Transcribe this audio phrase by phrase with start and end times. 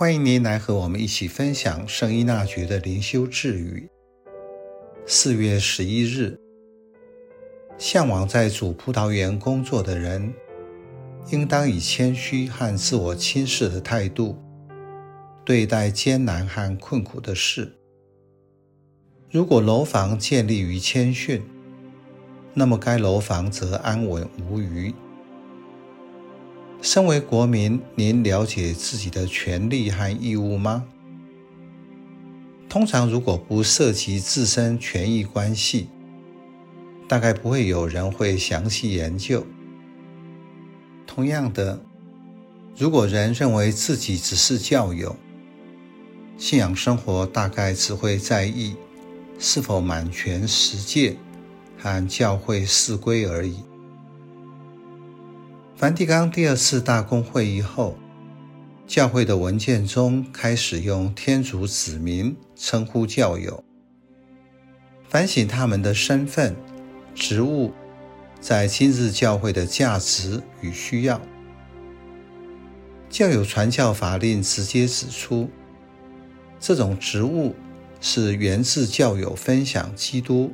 [0.00, 3.86] 欢迎您来和我们一起分享圣依纳爵的灵修智语。
[5.04, 6.40] 四月十一日，
[7.76, 10.32] 向往在主葡萄园工作的人，
[11.30, 14.42] 应当以谦虚和自我轻视的态度
[15.44, 17.70] 对待艰难和困苦的事。
[19.30, 21.42] 如果楼房建立于谦逊，
[22.54, 24.94] 那么该楼房则安稳无虞。
[26.82, 30.86] 身为国民，您了解自己的权利和义务吗？
[32.70, 35.88] 通常，如果不涉及自身权益关系，
[37.06, 39.46] 大概不会有人会详细研究。
[41.06, 41.82] 同样的，
[42.76, 45.14] 如果人认为自己只是教友，
[46.38, 48.74] 信仰生活大概只会在意
[49.38, 51.16] 是否满全十诫
[51.76, 53.56] 和教会四规而已。
[55.80, 57.96] 梵蒂冈第二次大公会议后，
[58.86, 63.64] 教会的文件中开始用天主子民称呼教友，
[65.08, 66.54] 反省他们的身份、
[67.14, 67.72] 职务
[68.42, 71.18] 在今日教会的价值与需要。
[73.08, 75.48] 教友传教法令直接指出，
[76.58, 77.54] 这种职务
[78.02, 80.52] 是源自教友分享基督、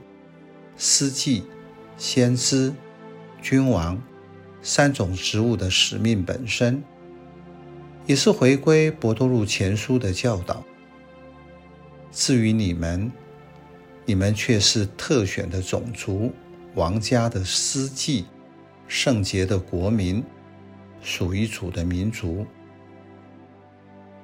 [0.77, 1.43] 司祭、
[1.99, 2.73] 先知、
[3.43, 4.01] 君王。
[4.69, 6.83] 三种植物的使命本身，
[8.05, 10.61] 也是回归伯多禄前书的教导。
[12.11, 13.13] 至于你们，
[14.05, 16.33] 你们却是特选的种族，
[16.75, 18.25] 王家的司祭，
[18.89, 20.21] 圣洁的国民，
[21.01, 22.45] 属于主的民族，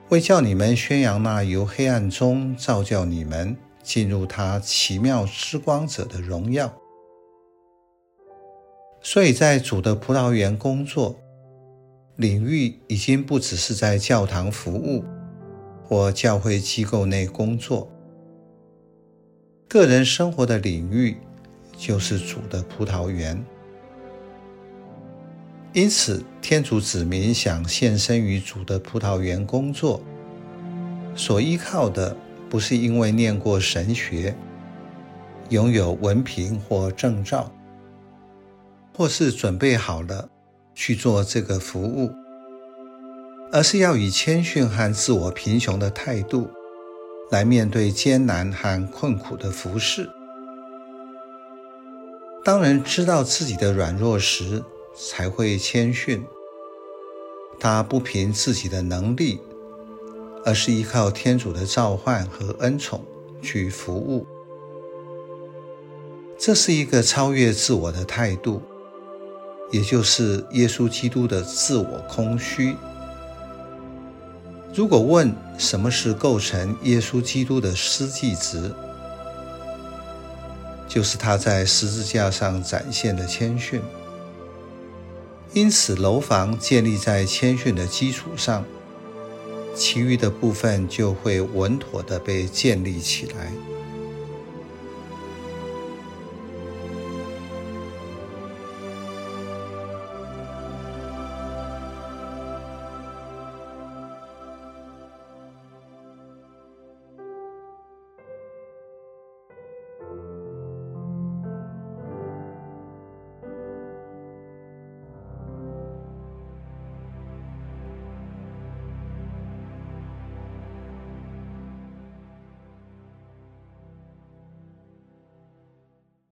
[0.09, 6.82] 为叫你们宣扬那由黑暗中照教你们进入他奇妙之光者的荣耀。
[9.03, 11.19] 所以在主的葡萄园工作
[12.17, 15.05] 领域，已经不只是在教堂服务
[15.85, 17.91] 或教会机构内工作，
[19.69, 21.17] 个人生活的领域
[21.77, 23.45] 就是主的葡萄园。
[25.73, 30.01] 因此，天主子民想献身于主的葡萄园工作，
[31.17, 32.17] 所依靠的
[32.49, 34.37] 不是因为念过神学、
[35.49, 37.51] 拥有文凭或证照。
[38.95, 40.29] 或是准备好了
[40.75, 42.11] 去做这个服务，
[43.51, 46.51] 而是要以谦逊和自我贫穷的态度
[47.31, 50.09] 来面对艰难和困苦的服侍。
[52.45, 54.63] 当人知道自己的软弱时，
[54.95, 56.25] 才会谦逊。
[57.61, 59.41] 他不凭自己的能力，
[60.45, 63.05] 而是依靠天主的召唤和恩宠
[63.41, 64.27] 去服务。
[66.37, 68.61] 这是一个超越自我的态度。
[69.73, 72.77] 也就是耶稣基督的自我空虚。
[74.73, 78.73] 如果问什么是构成耶稣基督的司祭值，
[80.87, 83.83] 就是他在十字架上展现的谦逊。
[85.55, 88.65] 因此，楼房建立在谦逊的基础上，
[89.75, 93.53] 其余的部分就会稳妥地被建立起来。